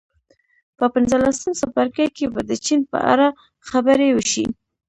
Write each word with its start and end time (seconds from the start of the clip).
په 0.77 0.85
پنځلسم 0.93 1.49
څپرکي 1.59 2.07
کې 2.15 2.25
به 2.33 2.41
د 2.49 2.51
چین 2.65 2.79
په 2.91 2.99
اړه 3.11 3.27
خبرې 3.69 4.09
وشي 4.13 4.45